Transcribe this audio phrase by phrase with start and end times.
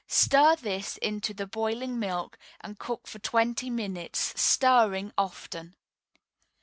[0.07, 5.75] Stir this into the boiling milk, and cook for twenty minutes, stirring often.